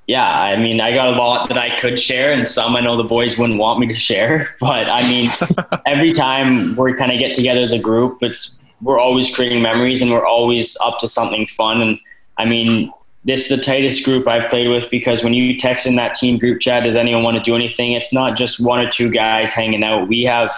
yeah, 0.07 0.27
I 0.27 0.57
mean, 0.57 0.81
I 0.81 0.93
got 0.93 1.13
a 1.13 1.17
lot 1.17 1.47
that 1.47 1.57
I 1.57 1.79
could 1.79 1.99
share, 1.99 2.33
and 2.33 2.47
some 2.47 2.75
I 2.75 2.81
know 2.81 2.97
the 2.97 3.03
boys 3.03 3.37
wouldn't 3.37 3.59
want 3.59 3.79
me 3.79 3.87
to 3.87 3.93
share. 3.93 4.55
But 4.59 4.89
I 4.89 5.01
mean, 5.09 5.29
every 5.85 6.11
time 6.11 6.75
we 6.75 6.93
kind 6.93 7.11
of 7.11 7.19
get 7.19 7.33
together 7.33 7.61
as 7.61 7.73
a 7.73 7.79
group, 7.79 8.21
it's 8.21 8.59
we're 8.81 8.99
always 8.99 9.33
creating 9.33 9.61
memories 9.61 10.01
and 10.01 10.11
we're 10.11 10.25
always 10.25 10.77
up 10.83 10.97
to 10.99 11.07
something 11.07 11.45
fun. 11.47 11.81
And 11.81 11.99
I 12.37 12.45
mean, 12.45 12.91
this 13.23 13.43
is 13.43 13.57
the 13.57 13.63
tightest 13.63 14.03
group 14.03 14.27
I've 14.27 14.49
played 14.49 14.67
with 14.69 14.89
because 14.89 15.23
when 15.23 15.33
you 15.33 15.57
text 15.57 15.85
in 15.85 15.95
that 15.97 16.15
team 16.15 16.39
group 16.39 16.59
chat, 16.59 16.83
does 16.83 16.95
anyone 16.95 17.23
want 17.23 17.37
to 17.37 17.43
do 17.43 17.55
anything? 17.55 17.93
It's 17.93 18.11
not 18.11 18.35
just 18.35 18.63
one 18.63 18.79
or 18.79 18.89
two 18.89 19.11
guys 19.11 19.53
hanging 19.53 19.83
out. 19.83 20.07
We 20.07 20.23
have 20.23 20.51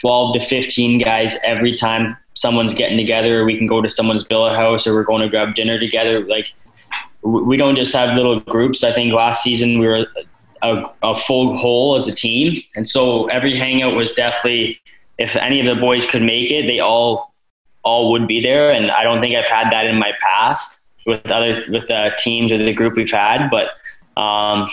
12 0.00 0.34
to 0.34 0.40
15 0.40 0.98
guys 0.98 1.38
every 1.44 1.74
time 1.74 2.16
someone's 2.34 2.74
getting 2.74 2.96
together. 2.96 3.44
We 3.44 3.56
can 3.56 3.66
go 3.66 3.80
to 3.80 3.88
someone's 3.88 4.24
billet 4.24 4.56
house 4.56 4.86
or 4.86 4.94
we're 4.94 5.04
going 5.04 5.22
to 5.22 5.28
grab 5.28 5.54
dinner 5.54 5.78
together. 5.78 6.24
Like 6.24 6.52
we 7.22 7.56
don't 7.56 7.76
just 7.76 7.94
have 7.94 8.16
little 8.16 8.40
groups. 8.40 8.82
I 8.82 8.92
think 8.92 9.12
last 9.12 9.42
season 9.42 9.78
we 9.78 9.86
were 9.86 10.06
a, 10.62 10.84
a 11.02 11.16
full 11.16 11.56
whole 11.56 11.96
as 11.96 12.08
a 12.08 12.14
team, 12.14 12.60
and 12.74 12.88
so 12.88 13.26
every 13.26 13.54
hangout 13.54 13.94
was 13.94 14.14
definitely. 14.14 14.80
If 15.18 15.36
any 15.36 15.60
of 15.60 15.66
the 15.66 15.78
boys 15.78 16.06
could 16.06 16.22
make 16.22 16.50
it, 16.50 16.66
they 16.66 16.80
all 16.80 17.34
all 17.82 18.10
would 18.12 18.26
be 18.26 18.40
there, 18.40 18.70
and 18.70 18.90
I 18.90 19.02
don't 19.02 19.20
think 19.20 19.36
I've 19.36 19.48
had 19.48 19.70
that 19.70 19.86
in 19.86 19.98
my 19.98 20.12
past 20.20 20.80
with 21.06 21.30
other 21.30 21.64
with 21.68 21.88
the 21.88 22.12
teams 22.18 22.52
or 22.52 22.58
the 22.58 22.72
group 22.72 22.96
we've 22.96 23.10
had. 23.10 23.50
But 23.50 23.68
um, 24.20 24.70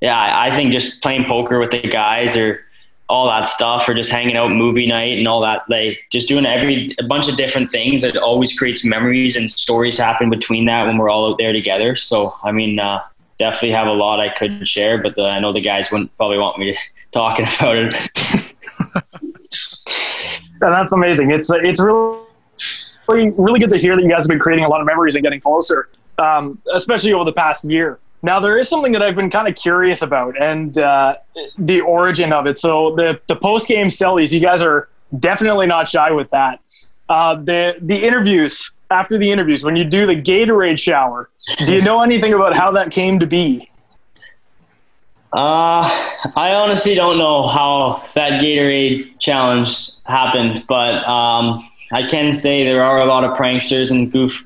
yeah, 0.00 0.38
I 0.38 0.54
think 0.54 0.72
just 0.72 1.02
playing 1.02 1.24
poker 1.26 1.58
with 1.58 1.70
the 1.70 1.80
guys 1.80 2.36
or 2.36 2.64
all 3.12 3.26
that 3.28 3.46
stuff 3.46 3.86
or 3.88 3.94
just 3.94 4.10
hanging 4.10 4.36
out 4.36 4.50
movie 4.50 4.86
night 4.86 5.18
and 5.18 5.28
all 5.28 5.40
that 5.40 5.62
like 5.68 6.00
just 6.10 6.26
doing 6.26 6.46
every 6.46 6.88
a 6.98 7.04
bunch 7.04 7.28
of 7.28 7.36
different 7.36 7.70
things 7.70 8.00
that 8.00 8.16
always 8.16 8.58
creates 8.58 8.84
memories 8.84 9.36
and 9.36 9.50
stories 9.50 9.98
happen 9.98 10.30
between 10.30 10.64
that 10.64 10.86
when 10.86 10.96
we're 10.96 11.10
all 11.10 11.30
out 11.30 11.38
there 11.38 11.52
together 11.52 11.94
so 11.94 12.34
i 12.42 12.50
mean 12.50 12.78
uh, 12.78 12.98
definitely 13.38 13.70
have 13.70 13.86
a 13.86 13.92
lot 13.92 14.18
i 14.18 14.30
could 14.30 14.66
share 14.66 15.02
but 15.02 15.14
the, 15.14 15.24
i 15.24 15.38
know 15.38 15.52
the 15.52 15.60
guys 15.60 15.92
wouldn't 15.92 16.14
probably 16.16 16.38
want 16.38 16.58
me 16.58 16.76
talking 17.12 17.46
about 17.58 17.76
it 17.76 17.94
And 20.62 20.72
that's 20.72 20.92
amazing. 20.92 21.30
It's 21.32 21.50
it's 21.52 21.80
really 21.80 22.20
really 23.08 23.58
good 23.58 23.70
to 23.70 23.78
hear 23.78 23.96
that 23.96 24.02
you 24.02 24.08
guys 24.08 24.24
have 24.24 24.28
been 24.28 24.38
creating 24.38 24.64
a 24.64 24.68
lot 24.68 24.80
of 24.80 24.86
memories 24.86 25.16
and 25.16 25.24
getting 25.24 25.40
closer, 25.40 25.88
um, 26.18 26.60
especially 26.72 27.12
over 27.12 27.24
the 27.24 27.32
past 27.32 27.64
year. 27.64 27.98
Now 28.22 28.38
there 28.38 28.56
is 28.56 28.68
something 28.68 28.92
that 28.92 29.02
I've 29.02 29.16
been 29.16 29.30
kind 29.30 29.48
of 29.48 29.56
curious 29.56 30.02
about, 30.02 30.40
and 30.40 30.76
uh, 30.78 31.16
the 31.58 31.80
origin 31.80 32.32
of 32.32 32.46
it. 32.46 32.58
So 32.58 32.94
the 32.94 33.20
the 33.26 33.36
post 33.36 33.68
game 33.68 33.88
sellies, 33.88 34.32
you 34.32 34.40
guys 34.40 34.62
are 34.62 34.88
definitely 35.18 35.66
not 35.66 35.88
shy 35.88 36.10
with 36.12 36.30
that. 36.30 36.60
Uh, 37.08 37.34
the 37.34 37.76
the 37.80 38.04
interviews 38.04 38.70
after 38.90 39.18
the 39.18 39.30
interviews, 39.32 39.64
when 39.64 39.74
you 39.74 39.84
do 39.84 40.06
the 40.06 40.14
Gatorade 40.14 40.78
shower, 40.78 41.30
do 41.66 41.72
you 41.72 41.82
know 41.82 42.02
anything 42.02 42.34
about 42.34 42.54
how 42.54 42.70
that 42.72 42.90
came 42.90 43.18
to 43.20 43.26
be? 43.26 43.68
Uh, 45.32 45.82
I 46.36 46.52
honestly 46.54 46.94
don't 46.94 47.16
know 47.16 47.48
how 47.48 48.04
that 48.14 48.42
Gatorade 48.42 49.18
challenge 49.18 49.88
happened, 50.04 50.64
but 50.68 51.06
um, 51.08 51.66
I 51.90 52.06
can 52.06 52.32
say 52.32 52.64
there 52.64 52.84
are 52.84 53.00
a 53.00 53.06
lot 53.06 53.24
of 53.24 53.36
pranksters 53.36 53.90
and 53.90 54.12
goof 54.12 54.44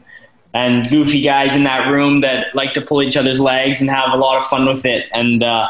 and 0.57 0.89
goofy 0.89 1.21
guys 1.21 1.55
in 1.55 1.65
that 1.65 1.87
room 1.87 2.23
that 2.23 2.55
like 2.55 2.73
to 2.73 2.81
pull 2.81 3.03
each 3.03 3.15
other's 3.15 3.39
legs 3.39 3.83
and 3.83 3.91
have 3.91 4.11
a 4.15 4.17
lot 4.17 4.39
of 4.39 4.47
fun 4.47 4.67
with 4.67 4.87
it. 4.87 5.07
And 5.13 5.43
uh, 5.43 5.69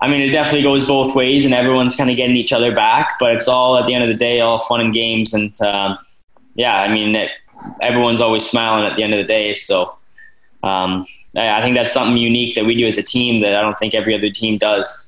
I 0.00 0.08
mean, 0.08 0.20
it 0.20 0.32
definitely 0.32 0.62
goes 0.62 0.84
both 0.84 1.14
ways, 1.14 1.44
and 1.44 1.54
everyone's 1.54 1.94
kind 1.94 2.10
of 2.10 2.16
getting 2.16 2.34
each 2.34 2.52
other 2.52 2.74
back. 2.74 3.20
But 3.20 3.36
it's 3.36 3.46
all 3.46 3.78
at 3.78 3.86
the 3.86 3.94
end 3.94 4.02
of 4.02 4.08
the 4.08 4.16
day, 4.16 4.40
all 4.40 4.58
fun 4.58 4.80
and 4.80 4.92
games. 4.92 5.32
And 5.32 5.52
uh, 5.60 5.96
yeah, 6.56 6.82
I 6.82 6.92
mean, 6.92 7.14
it, 7.14 7.30
everyone's 7.80 8.20
always 8.20 8.44
smiling 8.44 8.84
at 8.84 8.96
the 8.96 9.04
end 9.04 9.14
of 9.14 9.18
the 9.18 9.28
day. 9.28 9.54
So 9.54 9.96
um, 10.64 11.06
I 11.36 11.62
think 11.62 11.76
that's 11.76 11.92
something 11.92 12.16
unique 12.16 12.56
that 12.56 12.64
we 12.64 12.74
do 12.74 12.88
as 12.88 12.98
a 12.98 13.04
team 13.04 13.40
that 13.42 13.54
I 13.54 13.60
don't 13.62 13.78
think 13.78 13.94
every 13.94 14.12
other 14.12 14.30
team 14.30 14.58
does. 14.58 15.06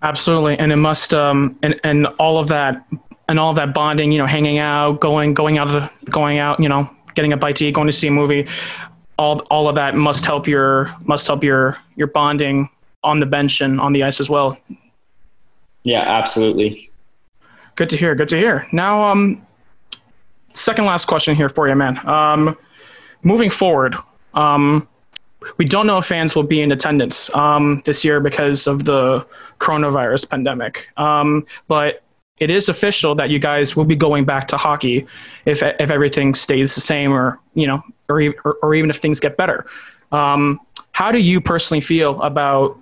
Absolutely, 0.00 0.58
and 0.58 0.72
it 0.72 0.76
must 0.76 1.12
um, 1.12 1.58
and 1.62 1.78
and 1.84 2.06
all 2.18 2.38
of 2.38 2.48
that 2.48 2.82
and 3.28 3.38
all 3.38 3.52
that 3.54 3.74
bonding, 3.74 4.10
you 4.10 4.18
know, 4.18 4.26
hanging 4.26 4.56
out, 4.58 5.00
going 5.00 5.34
going 5.34 5.58
out 5.58 5.68
of 5.68 5.74
the, 5.74 6.10
going 6.10 6.38
out, 6.38 6.58
you 6.58 6.68
know, 6.68 6.88
getting 7.20 7.34
a 7.34 7.36
bite 7.36 7.56
to 7.56 7.66
eat, 7.66 7.74
going 7.74 7.86
to 7.86 7.92
see 7.92 8.08
a 8.08 8.10
movie, 8.10 8.48
all 9.18 9.40
all 9.50 9.68
of 9.68 9.74
that 9.74 9.94
must 9.94 10.24
help 10.24 10.48
your 10.48 10.90
must 11.04 11.26
help 11.26 11.44
your 11.44 11.76
your 11.96 12.06
bonding 12.06 12.70
on 13.04 13.20
the 13.20 13.26
bench 13.26 13.60
and 13.60 13.78
on 13.78 13.92
the 13.92 14.02
ice 14.02 14.20
as 14.20 14.30
well. 14.30 14.58
Yeah, 15.84 16.00
absolutely. 16.00 16.90
Good 17.76 17.90
to 17.90 17.96
hear. 17.98 18.14
Good 18.14 18.30
to 18.30 18.38
hear. 18.38 18.66
Now, 18.72 19.04
um, 19.04 19.46
second 20.54 20.86
last 20.86 21.06
question 21.06 21.36
here 21.36 21.50
for 21.50 21.68
you, 21.68 21.74
man. 21.74 21.98
Um, 22.08 22.56
moving 23.22 23.50
forward, 23.50 23.96
um, 24.32 24.88
we 25.58 25.66
don't 25.66 25.86
know 25.86 25.98
if 25.98 26.06
fans 26.06 26.34
will 26.34 26.42
be 26.42 26.62
in 26.62 26.72
attendance 26.72 27.34
um, 27.34 27.82
this 27.84 28.02
year 28.02 28.20
because 28.20 28.66
of 28.66 28.84
the 28.84 29.26
coronavirus 29.58 30.30
pandemic. 30.30 30.90
Um, 30.96 31.46
but 31.68 32.02
it 32.40 32.50
is 32.50 32.68
official 32.68 33.14
that 33.14 33.30
you 33.30 33.38
guys 33.38 33.76
will 33.76 33.84
be 33.84 33.96
going 33.96 34.24
back 34.24 34.48
to 34.48 34.56
hockey 34.56 35.06
if 35.44 35.62
if 35.62 35.90
everything 35.90 36.34
stays 36.34 36.74
the 36.74 36.80
same, 36.80 37.12
or 37.12 37.38
you 37.54 37.66
know, 37.66 37.82
or 38.08 38.22
or, 38.44 38.58
or 38.62 38.74
even 38.74 38.90
if 38.90 38.96
things 38.96 39.20
get 39.20 39.36
better. 39.36 39.66
Um, 40.10 40.58
how 40.92 41.12
do 41.12 41.18
you 41.18 41.40
personally 41.40 41.80
feel 41.80 42.20
about 42.22 42.76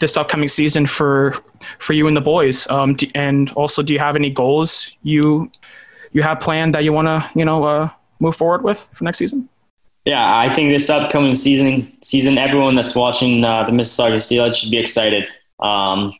this 0.00 0.16
upcoming 0.16 0.48
season 0.48 0.86
for 0.86 1.36
for 1.78 1.92
you 1.92 2.06
and 2.08 2.16
the 2.16 2.20
boys? 2.20 2.68
Um, 2.68 2.94
do, 2.94 3.06
and 3.14 3.50
also, 3.52 3.82
do 3.82 3.92
you 3.92 4.00
have 4.00 4.16
any 4.16 4.30
goals 4.30 4.90
you 5.02 5.50
you 6.12 6.22
have 6.22 6.40
planned 6.40 6.74
that 6.74 6.84
you 6.84 6.92
want 6.92 7.06
to 7.06 7.30
you 7.38 7.44
know 7.44 7.64
uh, 7.64 7.88
move 8.18 8.36
forward 8.36 8.62
with 8.62 8.90
for 8.92 9.04
next 9.04 9.18
season? 9.18 9.48
Yeah, 10.04 10.36
I 10.36 10.52
think 10.52 10.70
this 10.70 10.90
upcoming 10.90 11.34
season, 11.34 11.90
season 12.02 12.36
everyone 12.36 12.74
that's 12.74 12.94
watching 12.94 13.42
uh, 13.42 13.64
the 13.64 13.72
Mississauga 13.72 14.16
Steelheads 14.16 14.56
should 14.56 14.70
be 14.70 14.76
excited. 14.76 15.26
Um, 15.60 16.12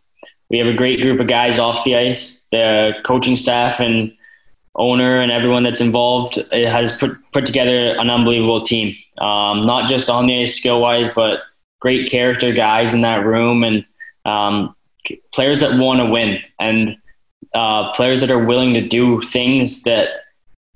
we 0.54 0.60
have 0.60 0.68
a 0.68 0.72
great 0.72 1.02
group 1.02 1.18
of 1.18 1.26
guys 1.26 1.58
off 1.58 1.82
the 1.82 1.96
ice. 1.96 2.46
The 2.52 2.92
coaching 3.04 3.36
staff 3.36 3.80
and 3.80 4.16
owner 4.76 5.20
and 5.20 5.32
everyone 5.32 5.64
that's 5.64 5.80
involved 5.80 6.36
has 6.52 6.92
put 6.92 7.18
put 7.32 7.44
together 7.44 7.96
an 7.98 8.08
unbelievable 8.08 8.62
team. 8.62 8.94
Um, 9.18 9.66
not 9.66 9.88
just 9.88 10.08
on 10.08 10.28
the 10.28 10.42
ice 10.42 10.54
skill 10.54 10.80
wise, 10.80 11.08
but 11.12 11.40
great 11.80 12.08
character 12.08 12.52
guys 12.52 12.94
in 12.94 13.00
that 13.00 13.26
room 13.26 13.64
and 13.64 13.84
um, 14.26 14.76
players 15.32 15.58
that 15.58 15.76
want 15.76 15.98
to 15.98 16.06
win 16.06 16.38
and 16.60 16.98
uh, 17.52 17.92
players 17.94 18.20
that 18.20 18.30
are 18.30 18.44
willing 18.44 18.74
to 18.74 18.80
do 18.80 19.22
things 19.22 19.82
that 19.82 20.08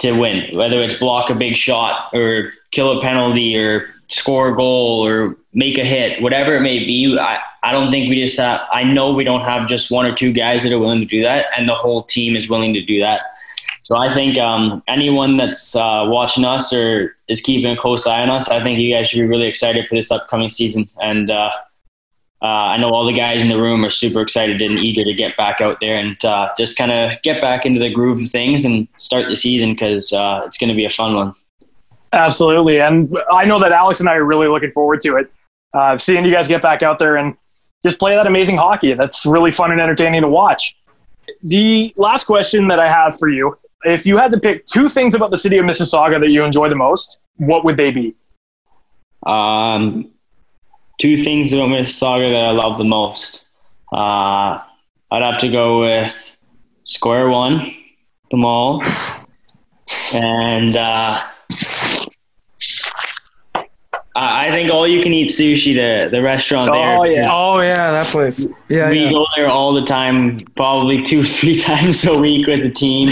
to 0.00 0.18
win, 0.18 0.56
whether 0.56 0.82
it's 0.82 0.94
block 0.94 1.30
a 1.30 1.36
big 1.36 1.56
shot 1.56 2.10
or 2.12 2.50
kill 2.72 2.98
a 2.98 3.00
penalty 3.00 3.56
or 3.56 3.88
score 4.08 4.48
a 4.48 4.56
goal 4.56 5.06
or 5.06 5.36
make 5.52 5.78
a 5.78 5.84
hit, 5.84 6.22
whatever 6.22 6.56
it 6.56 6.60
may 6.60 6.78
be. 6.78 7.18
I, 7.18 7.38
I 7.62 7.72
don't 7.72 7.90
think 7.90 8.08
we 8.08 8.20
just 8.22 8.38
have, 8.38 8.60
I 8.72 8.84
know 8.84 9.12
we 9.12 9.24
don't 9.24 9.40
have 9.40 9.68
just 9.68 9.90
one 9.90 10.06
or 10.06 10.14
two 10.14 10.32
guys 10.32 10.62
that 10.62 10.72
are 10.72 10.78
willing 10.78 11.00
to 11.00 11.06
do 11.06 11.22
that, 11.22 11.46
and 11.56 11.68
the 11.68 11.74
whole 11.74 12.02
team 12.02 12.36
is 12.36 12.48
willing 12.48 12.74
to 12.74 12.82
do 12.84 13.00
that. 13.00 13.22
So 13.82 13.96
I 13.96 14.12
think 14.12 14.38
um, 14.38 14.82
anyone 14.86 15.38
that's 15.38 15.74
uh, 15.74 16.04
watching 16.06 16.44
us 16.44 16.72
or 16.74 17.16
is 17.28 17.40
keeping 17.40 17.70
a 17.70 17.76
close 17.76 18.06
eye 18.06 18.20
on 18.20 18.28
us, 18.28 18.48
I 18.48 18.62
think 18.62 18.78
you 18.78 18.94
guys 18.94 19.08
should 19.08 19.18
be 19.18 19.26
really 19.26 19.46
excited 19.46 19.88
for 19.88 19.94
this 19.94 20.10
upcoming 20.10 20.50
season. 20.50 20.88
And 21.00 21.30
uh, 21.30 21.50
uh, 22.42 22.44
I 22.44 22.76
know 22.76 22.90
all 22.90 23.06
the 23.06 23.14
guys 23.14 23.42
in 23.42 23.48
the 23.48 23.56
room 23.56 23.84
are 23.84 23.90
super 23.90 24.20
excited 24.20 24.60
and 24.60 24.78
eager 24.78 25.04
to 25.04 25.14
get 25.14 25.36
back 25.36 25.60
out 25.60 25.80
there 25.80 25.96
and 25.96 26.22
uh, 26.24 26.50
just 26.58 26.76
kind 26.76 26.92
of 26.92 27.20
get 27.22 27.40
back 27.40 27.64
into 27.64 27.80
the 27.80 27.90
groove 27.90 28.20
of 28.20 28.28
things 28.28 28.64
and 28.64 28.86
start 28.96 29.26
the 29.28 29.36
season 29.36 29.72
because 29.72 30.12
uh, 30.12 30.42
it's 30.44 30.58
going 30.58 30.68
to 30.68 30.76
be 30.76 30.84
a 30.84 30.90
fun 30.90 31.14
one. 31.14 31.34
Absolutely, 32.12 32.80
and 32.80 33.14
I 33.32 33.44
know 33.44 33.58
that 33.58 33.72
Alex 33.72 34.00
and 34.00 34.08
I 34.08 34.14
are 34.14 34.24
really 34.24 34.48
looking 34.48 34.72
forward 34.72 35.00
to 35.02 35.16
it. 35.16 35.30
Uh, 35.78 35.96
seeing 35.96 36.24
you 36.24 36.32
guys 36.32 36.48
get 36.48 36.60
back 36.60 36.82
out 36.82 36.98
there 36.98 37.16
and 37.16 37.36
just 37.84 38.00
play 38.00 38.16
that 38.16 38.26
amazing 38.26 38.56
hockey. 38.56 38.94
That's 38.94 39.24
really 39.24 39.52
fun 39.52 39.70
and 39.70 39.80
entertaining 39.80 40.22
to 40.22 40.28
watch. 40.28 40.76
The 41.42 41.92
last 41.96 42.24
question 42.24 42.66
that 42.68 42.80
I 42.80 42.90
have 42.90 43.16
for 43.16 43.28
you 43.28 43.56
if 43.84 44.06
you 44.06 44.16
had 44.16 44.32
to 44.32 44.40
pick 44.40 44.66
two 44.66 44.88
things 44.88 45.14
about 45.14 45.30
the 45.30 45.36
city 45.36 45.56
of 45.58 45.64
Mississauga 45.64 46.18
that 46.20 46.30
you 46.30 46.42
enjoy 46.42 46.68
the 46.68 46.74
most, 46.74 47.20
what 47.36 47.64
would 47.64 47.76
they 47.76 47.92
be? 47.92 48.16
Um, 49.24 50.10
two 51.00 51.16
things 51.16 51.52
about 51.52 51.68
Mississauga 51.68 52.28
that 52.30 52.44
I 52.44 52.50
love 52.50 52.76
the 52.78 52.84
most. 52.84 53.46
Uh, 53.92 54.60
I'd 55.10 55.22
have 55.22 55.38
to 55.38 55.48
go 55.48 55.80
with 55.80 56.36
Square 56.84 57.28
One, 57.28 57.72
the 58.30 58.36
mall, 58.36 58.82
and 60.12 60.76
uh, 60.76 61.22
I 64.20 64.50
think 64.50 64.70
all 64.70 64.86
you 64.86 65.02
can 65.02 65.12
eat 65.12 65.30
sushi, 65.30 65.74
the 65.74 66.10
the 66.10 66.22
restaurant 66.22 66.72
there. 66.72 66.96
Oh 66.96 67.04
yeah, 67.04 67.28
oh 67.30 67.62
yeah, 67.62 67.92
that 67.92 68.06
place. 68.06 68.46
Yeah, 68.68 68.90
we 68.90 69.04
yeah. 69.04 69.12
go 69.12 69.26
there 69.36 69.48
all 69.48 69.72
the 69.72 69.82
time, 69.82 70.38
probably 70.56 71.04
two 71.06 71.22
three 71.22 71.54
times 71.54 72.04
a 72.04 72.18
week 72.18 72.46
with 72.46 72.62
the 72.62 72.70
team. 72.70 73.08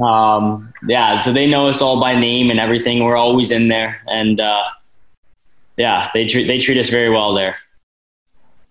Um, 0.00 0.72
yeah, 0.86 1.18
so 1.18 1.32
they 1.32 1.46
know 1.46 1.68
us 1.68 1.80
all 1.80 2.00
by 2.00 2.14
name 2.18 2.50
and 2.50 2.60
everything. 2.60 3.02
We're 3.02 3.16
always 3.16 3.50
in 3.50 3.68
there, 3.68 4.02
and 4.06 4.40
uh, 4.40 4.64
yeah, 5.76 6.10
they 6.14 6.26
treat 6.26 6.46
they 6.46 6.58
treat 6.58 6.78
us 6.78 6.90
very 6.90 7.10
well 7.10 7.32
there. 7.32 7.56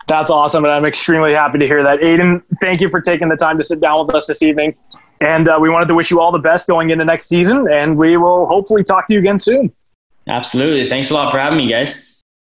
That's 0.07 0.29
awesome, 0.29 0.65
and 0.65 0.73
I'm 0.73 0.85
extremely 0.85 1.33
happy 1.33 1.59
to 1.59 1.65
hear 1.65 1.81
that. 1.81 2.03
Aidan, 2.03 2.43
thank 2.61 2.81
you 2.81 2.89
for 2.89 2.99
taking 2.99 3.29
the 3.29 3.37
time 3.37 3.57
to 3.57 3.63
sit 3.63 3.79
down 3.79 4.05
with 4.05 4.15
us 4.15 4.27
this 4.27 4.43
evening. 4.43 4.75
And 5.21 5.47
uh, 5.47 5.57
we 5.61 5.69
wanted 5.69 5.87
to 5.87 5.95
wish 5.95 6.11
you 6.11 6.19
all 6.19 6.33
the 6.33 6.39
best 6.39 6.67
going 6.67 6.89
into 6.89 7.05
next 7.05 7.29
season, 7.29 7.71
and 7.71 7.95
we 7.97 8.17
will 8.17 8.45
hopefully 8.45 8.83
talk 8.83 9.07
to 9.07 9.13
you 9.13 9.19
again 9.19 9.39
soon. 9.39 9.73
Absolutely. 10.27 10.87
Thanks 10.87 11.11
a 11.11 11.13
lot 11.13 11.31
for 11.31 11.39
having 11.39 11.57
me, 11.57 11.67
guys. 11.67 12.12